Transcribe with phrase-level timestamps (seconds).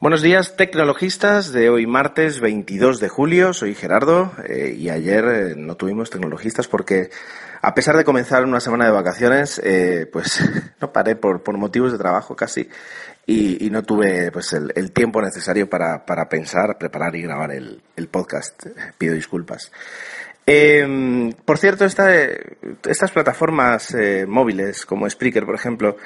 [0.00, 3.52] Buenos días, tecnologistas de hoy martes 22 de julio.
[3.52, 7.10] Soy Gerardo eh, y ayer eh, no tuvimos tecnologistas porque
[7.62, 10.40] a pesar de comenzar una semana de vacaciones, eh, pues
[10.80, 12.68] no paré por, por motivos de trabajo casi
[13.26, 18.06] y, no tuve pues el, tiempo necesario para, para, pensar, preparar y grabar el, el
[18.06, 18.66] podcast.
[18.98, 19.72] Pido disculpas.
[20.46, 22.08] Eh, por cierto, esta,
[22.88, 23.96] estas plataformas
[24.28, 25.96] móviles como Spreaker, por ejemplo,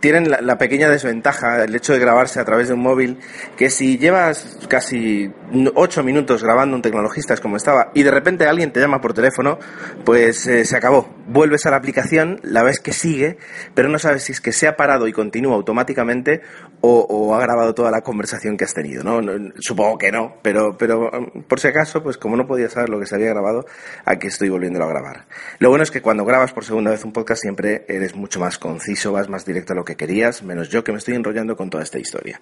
[0.00, 3.18] tienen la, pequeña desventaja, el hecho de grabarse a través de un móvil,
[3.56, 5.32] que si llevas casi
[5.74, 9.58] ocho minutos grabando un tecnologista como estaba y de repente alguien te llama por teléfono,
[10.04, 11.08] pues eh, se acabó.
[11.26, 13.38] Vuelves a la aplicación, la ves que sigue,
[13.74, 16.42] pero no sabes si es que se ha parado y continúa automáticamente
[16.80, 19.02] o, ha grabado toda la conversación que has tenido.
[19.02, 19.20] ¿no?
[19.58, 21.10] supongo que no, pero, pero
[21.48, 23.64] por si acaso, pues como no podía saber lo que se había grabado,
[24.04, 25.26] aquí estoy volviéndolo a grabar.
[25.58, 28.58] Lo bueno es que cuando grabas por segunda vez un podcast siempre eres mucho más
[28.58, 31.84] conciso, vas más directo lo que querías, menos yo que me estoy enrollando con toda
[31.84, 32.40] esta historia.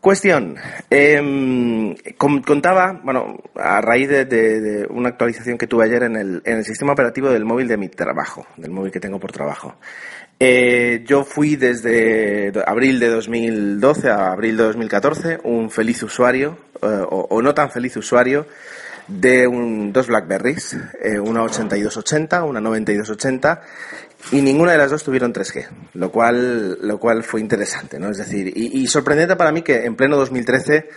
[0.00, 0.54] Cuestión.
[0.88, 6.64] Eh, contaba, bueno, a raíz de, una actualización que tuve ayer en el, en el
[6.64, 9.74] sistema operativo del móvil de mi trabajo, del móvil que tengo por trabajo.
[10.38, 16.86] Eh, yo fui desde abril de 2012 a abril de 2014 un feliz usuario, eh,
[16.86, 18.46] o, o, no tan feliz usuario,
[19.08, 23.62] de un, dos Blackberries, eh, una 8280, una 9280,
[24.32, 28.10] y ninguna de las dos tuvieron 3G, lo cual, lo cual fue interesante, ¿no?
[28.10, 30.88] Es decir, y, sorprendente para mí que en pleno 2013,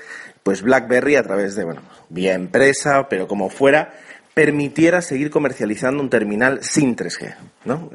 [0.44, 3.93] pues BlackBerry a través de, bueno, vía empresa, pero como fuera,
[4.33, 7.89] permitiera seguir comercializando un terminal sin 3G, ¿no?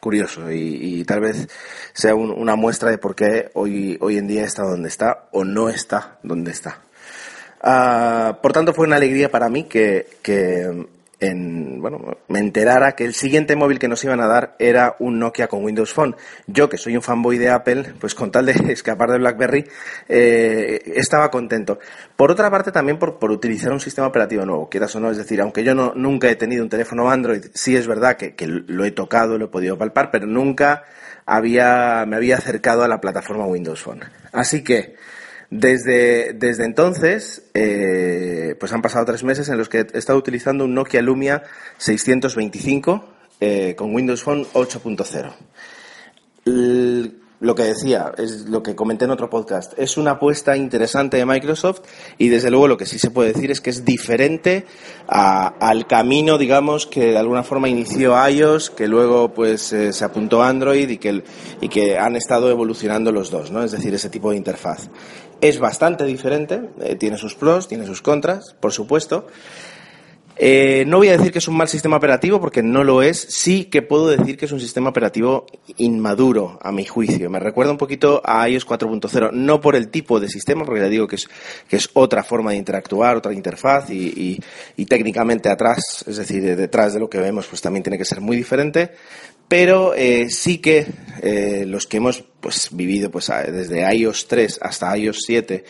[0.00, 1.48] curioso y, y, tal vez
[1.94, 5.44] sea un, una muestra de por qué hoy, hoy en día está donde está o
[5.44, 6.82] no está donde está.
[7.64, 10.88] Uh, por tanto, fue una alegría para mí que, que
[11.26, 15.18] en, bueno, me enterara que el siguiente móvil que nos iban a dar era un
[15.18, 16.16] Nokia con Windows Phone.
[16.46, 19.64] Yo, que soy un fanboy de Apple, pues con tal de escapar de BlackBerry,
[20.08, 21.78] eh, estaba contento.
[22.16, 25.40] Por otra parte, también por, utilizar un sistema operativo nuevo, quieras o no, es decir,
[25.40, 28.90] aunque yo nunca he tenido un teléfono Android, sí es verdad que, que lo he
[28.90, 30.84] tocado, lo he podido palpar, pero nunca
[31.26, 34.04] había, me había acercado a la plataforma Windows Phone.
[34.32, 34.96] Así que,
[35.50, 40.64] desde, desde entonces, eh, pues han pasado tres meses en los que he estado utilizando
[40.64, 41.42] un Nokia Lumia
[41.78, 43.08] 625
[43.40, 45.34] eh, con Windows Phone 8.0.
[47.44, 51.26] Lo que decía, es lo que comenté en otro podcast, es una apuesta interesante de
[51.26, 51.82] Microsoft
[52.16, 54.64] y desde luego lo que sí se puede decir es que es diferente
[55.06, 60.42] al camino, digamos, que de alguna forma inició iOS, que luego pues eh, se apuntó
[60.42, 61.22] Android y que,
[61.60, 63.62] y que han estado evolucionando los dos, ¿no?
[63.62, 64.88] Es decir, ese tipo de interfaz.
[65.42, 69.26] Es bastante diferente, eh, tiene sus pros, tiene sus contras, por supuesto.
[70.36, 73.18] Eh, no voy a decir que es un mal sistema operativo porque no lo es.
[73.18, 75.46] Sí que puedo decir que es un sistema operativo
[75.76, 77.30] inmaduro, a mi juicio.
[77.30, 80.88] Me recuerda un poquito a iOS 4.0, no por el tipo de sistema, porque ya
[80.88, 81.28] digo que es,
[81.68, 84.40] que es otra forma de interactuar, otra interfaz y,
[84.88, 88.36] técnicamente atrás, es decir, detrás de lo que vemos, pues también tiene que ser muy
[88.36, 88.92] diferente.
[89.46, 90.86] Pero eh, sí que
[91.22, 95.64] eh, los que hemos pues, vivido pues, desde iOS 3 hasta iOS 7,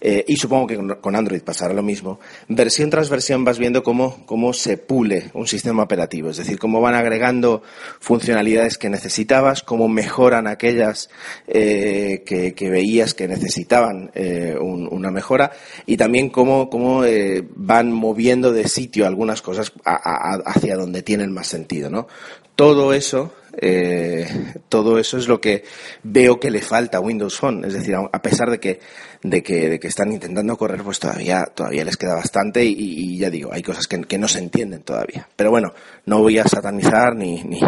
[0.00, 4.24] eh, y supongo que con Android pasará lo mismo, versión tras versión vas viendo cómo,
[4.26, 7.64] cómo se pule un sistema operativo, es decir, cómo van agregando
[7.98, 11.10] funcionalidades que necesitabas, cómo mejoran aquellas
[11.48, 15.50] eh, que, que, veías que necesitaban eh, un, una mejora,
[15.84, 21.02] y también cómo, cómo eh, van moviendo de sitio algunas cosas a, a, hacia donde
[21.02, 21.90] tienen más sentido.
[21.90, 22.06] ¿no?
[22.54, 25.64] Todo eso eh, todo eso es lo que
[26.02, 27.64] veo que le falta a Windows Phone.
[27.64, 28.80] Es decir, a pesar de que,
[29.22, 33.30] de que, de que están intentando correr, pues todavía, todavía les queda bastante y, ya
[33.30, 35.28] digo, hay cosas que, que, no se entienden todavía.
[35.36, 35.72] Pero bueno,
[36.06, 37.60] no voy a satanizar ni, ni,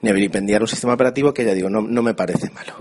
[0.00, 2.74] ni a vilipendiar un sistema operativo que ya digo, no, no me parece malo.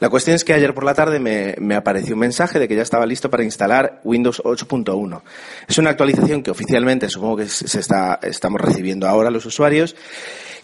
[0.00, 2.76] La cuestión es que ayer por la tarde me, me apareció un mensaje de que
[2.76, 5.22] ya estaba listo para instalar Windows 8.1.
[5.68, 9.96] Es una actualización que oficialmente supongo que se está, estamos recibiendo ahora los usuarios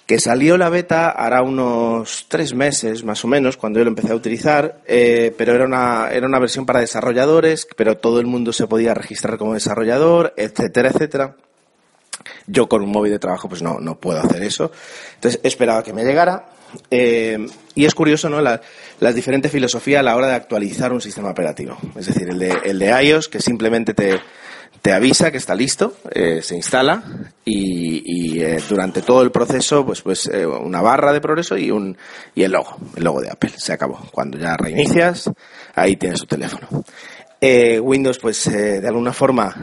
[0.06, 4.12] que salió la beta hará unos tres meses más o menos cuando yo lo empecé
[4.12, 8.52] a utilizar, eh, pero era una, era una versión para desarrolladores, pero todo el mundo
[8.52, 11.36] se podía registrar como desarrollador, etcétera, etcétera.
[12.46, 14.70] Yo con un móvil de trabajo pues no, no puedo hacer eso.
[15.14, 16.46] Entonces esperaba que me llegara
[16.90, 17.38] Eh,
[17.76, 18.40] y es curioso, ¿no?
[18.40, 18.60] La,
[18.98, 21.78] las diferentes filosofías a la hora de actualizar un sistema operativo.
[21.96, 24.20] Es decir, el de, el de iOS, que simplemente te,
[24.82, 27.02] te avisa que está listo, eh, se instala
[27.44, 31.96] y, eh, durante todo el proceso, pues, pues eh, una barra de progreso y un
[32.34, 33.52] y el logo, el logo de Apple.
[33.56, 33.98] Se acabó.
[34.12, 35.30] Cuando ya reinicias,
[35.74, 36.68] ahí tienes tu teléfono.
[37.82, 39.54] Windows, pues de alguna forma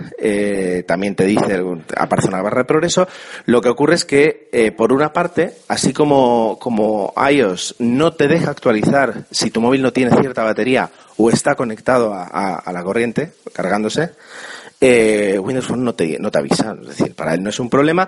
[0.86, 1.60] también te dice,
[1.98, 3.08] aparece una barra de progreso.
[3.46, 8.52] Lo que ocurre es que, por una parte, así como, como iOS no te deja
[8.52, 13.32] actualizar si tu móvil no tiene cierta batería o está conectado a- a la corriente,
[13.52, 14.12] cargándose,
[14.82, 16.76] eh, Windows Phone no te, no te avisa.
[16.82, 18.08] Es decir, para él no es un problema.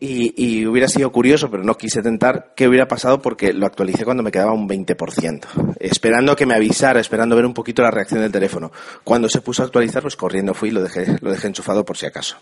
[0.00, 4.04] Y, y hubiera sido curioso, pero no quise tentar, qué hubiera pasado porque lo actualicé
[4.04, 5.76] cuando me quedaba un 20%.
[5.78, 8.72] Esperando que me avisara, esperando ver un poquito la reacción del teléfono.
[9.04, 11.96] Cuando se puso a actualizar, pues corriendo fui y lo dejé, lo dejé enchufado por
[11.96, 12.36] si acaso.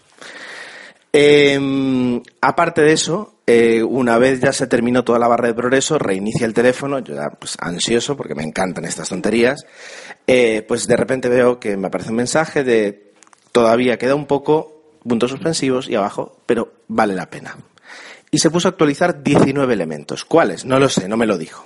[1.13, 5.99] Eh, aparte de eso, eh, una vez ya se terminó toda la barra de progreso,
[5.99, 9.67] reinicia el teléfono, yo ya pues ansioso porque me encantan estas tonterías,
[10.27, 13.10] eh, pues de repente veo que me aparece un mensaje de
[13.53, 17.57] todavía queda un poco, puntos suspensivos y abajo, pero vale la pena.
[18.33, 20.25] Y se puso a actualizar 19 elementos.
[20.25, 20.65] ¿Cuáles?
[20.65, 21.65] No lo sé, no me lo dijo.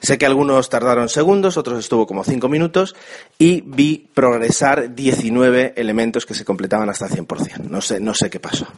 [0.00, 2.94] Sé que algunos tardaron segundos, otros estuvo como 5 minutos
[3.38, 7.64] y vi progresar 19 elementos que se completaban hasta 100%.
[7.64, 8.68] No sé, no sé qué pasó.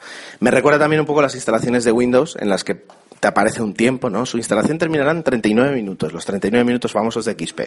[0.40, 2.82] Me recuerda también un poco las instalaciones de Windows en las que
[3.20, 4.26] te aparece un tiempo, ¿no?
[4.26, 7.60] Su instalación terminará en 39 minutos, los 39 minutos famosos de XP.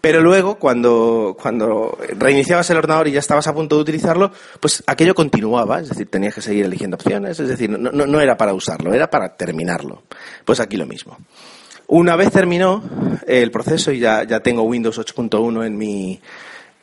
[0.00, 4.82] Pero luego, cuando, cuando reiniciabas el ordenador y ya estabas a punto de utilizarlo, pues
[4.86, 8.36] aquello continuaba, es decir, tenías que seguir eligiendo opciones, es decir, no, no, no era
[8.36, 10.02] para usarlo, era para terminarlo.
[10.44, 11.18] Pues aquí lo mismo.
[11.88, 12.82] Una vez terminó
[13.26, 16.20] el proceso y ya, ya tengo Windows 8.1 en mi,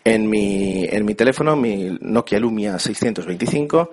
[0.05, 3.91] en, mi, en mi teléfono, mi Nokia Lumia 625,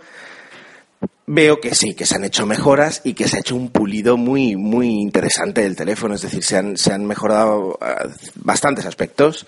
[1.26, 4.16] veo que sí, que se han hecho mejoras y que se ha hecho un pulido
[4.16, 6.14] muy, muy interesante del teléfono.
[6.14, 9.46] Es decir, se han, se han mejorado uh, bastantes aspectos.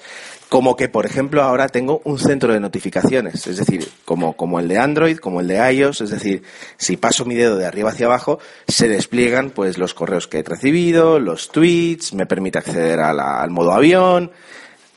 [0.48, 4.68] Como que, por ejemplo, ahora tengo un centro de notificaciones, es decir, como, como el
[4.68, 6.42] de Android, como el de iOS, es decir,
[6.76, 8.38] si paso mi dedo de arriba hacia abajo,
[8.68, 13.72] se despliegan pues los correos que he recibido, los tweets, me permite acceder al modo
[13.72, 14.30] avión,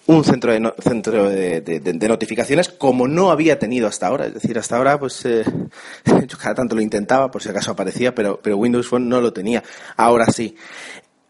[0.08, 4.28] un centro de, no- centro de, de- notificaciones como no había tenido hasta ahora.
[4.28, 5.44] Es decir, hasta ahora, pues eh,
[6.28, 9.34] yo cada tanto lo intentaba por si acaso aparecía, pero, pero Windows Phone no lo
[9.34, 9.64] tenía.
[9.98, 10.56] Ahora sí.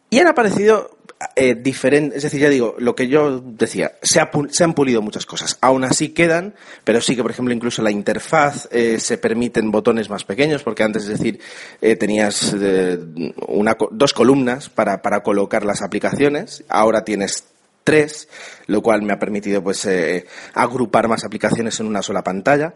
[0.10, 0.92] Y han aparecido
[1.36, 5.02] eh, diferentes, es decir, ya digo, lo que yo decía, se, ha se han pulido
[5.02, 5.58] muchas cosas.
[5.62, 10.10] Aún así quedan, pero sí que, por ejemplo, incluso la interfaz eh, se permiten botones
[10.10, 11.40] más pequeños, porque antes, es decir,
[11.82, 13.00] eh, tenías eh,
[13.48, 17.46] una, dos columnas para, para colocar las aplicaciones, ahora tienes
[17.86, 18.28] tres,
[18.66, 22.76] lo cual me ha permitido pues eh, agrupar más aplicaciones en una sola pantalla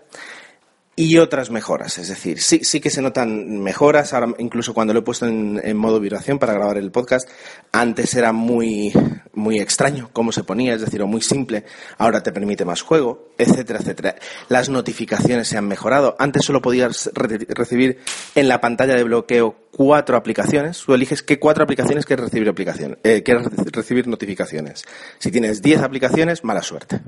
[0.95, 1.97] y otras mejoras.
[1.97, 4.13] Es decir, sí, sí que se notan mejoras.
[4.13, 7.27] Ahora, incluso cuando lo he puesto en, en modo vibración para grabar el podcast,
[7.71, 8.93] antes era muy,
[9.39, 11.63] muy extraño cómo se ponía, es decir, o muy simple.
[11.97, 14.15] Ahora te permite más juego, etcétera, etcétera.
[14.49, 16.15] Las notificaciones se han mejorado.
[16.19, 17.99] Antes solo podías re- recibir
[18.35, 20.83] en la pantalla de bloqueo cuatro aplicaciones.
[20.85, 24.85] Tú eliges qué cuatro aplicaciones quieres recibir aplicación, eh, quieres reci- recibir notificaciones.
[25.17, 26.99] Si tienes diez aplicaciones, mala suerte.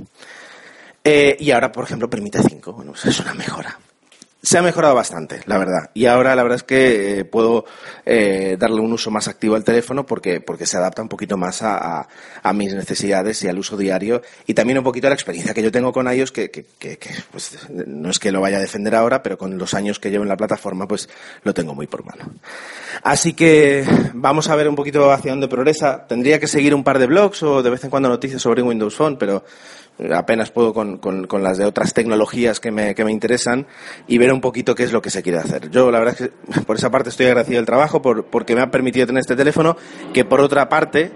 [1.04, 2.74] Eh, y ahora, por ejemplo, permite 5.
[2.74, 3.78] Bueno, pues es una mejora.
[4.44, 5.92] Se ha mejorado bastante, la verdad.
[5.94, 7.64] Y ahora la verdad es que eh, puedo
[8.08, 11.62] eh, darle un uso más activo al teléfono porque, porque se adapta un poquito más
[11.62, 12.08] a,
[12.42, 14.24] a- mis necesidades y al uso diario.
[14.48, 16.98] Y también un poquito a la experiencia que yo tengo con iOS, que, que, que-
[16.98, 20.10] que, pues, no es que lo vaya a defender ahora, pero con los años que
[20.10, 21.08] llevo en la plataforma, pues
[21.44, 22.32] lo tengo muy por mano.
[23.04, 23.86] Así que
[24.16, 26.08] vamos a ver un poquito hacia dónde progresa.
[26.08, 28.96] Tendría que seguir un par de blogs o de vez en cuando noticias sobre Windows
[28.96, 29.46] Phone, pero
[30.16, 33.68] apenas puedo con, con- con las de otras tecnologías que me, que me interesan
[34.08, 35.70] y ver un poquito qué es lo que se quiere hacer.
[35.70, 38.62] Yo la verdad es que por esa parte estoy agradecido del trabajo por, porque me
[38.62, 39.78] ha permitido tener este teléfono
[40.14, 41.12] que por otra parte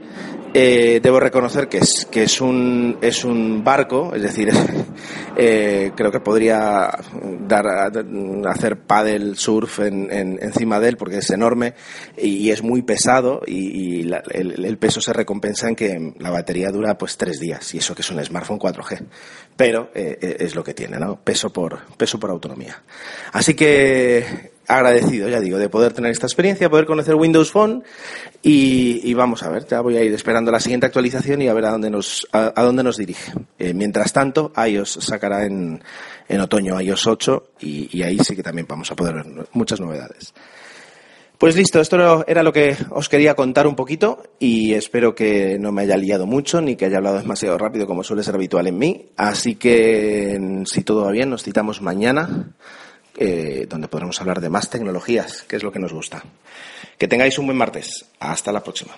[0.58, 4.50] eh, debo reconocer que es, que es un, es un barco, es decir,
[5.38, 6.90] eh, creo que podría
[7.46, 7.92] dar,
[8.48, 11.74] hacer paddle surf en, en- encima de él porque es enorme
[12.18, 17.18] y, es muy pesado y, el peso se recompensa en que la batería dura pues
[17.18, 19.06] tres días y eso que es un smartphone 4G.
[19.58, 21.20] Pero eh, es lo que tiene, ¿no?
[21.22, 22.82] Peso por, peso por autonomía.
[23.34, 27.84] Así que agradecido, ya digo, de poder tener esta experiencia, poder conocer Windows Phone
[28.42, 31.66] y, vamos a ver, ya voy a ir esperando la siguiente actualización y a ver
[31.66, 33.34] a dónde nos, a, a dónde nos dirige.
[33.58, 35.82] Eh, mientras tanto, iOS sacará en,
[36.28, 39.80] en otoño iOS 8 y, y ahí sí que también vamos a poder ver muchas
[39.80, 40.34] novedades.
[41.38, 45.74] Pues listo, esto era lo que os quería contar un poquito y espero que no
[45.74, 48.78] me haya liado mucho ni que haya hablado demasiado rápido como suele ser habitual en
[48.78, 49.10] mí.
[49.18, 52.56] Así que si todo va bien, nos citamos mañana
[53.18, 56.24] eh, donde podremos hablar de más tecnologías, que es lo que nos gusta.
[56.98, 58.06] Que tengáis un buen martes.
[58.20, 58.96] Hasta la próxima.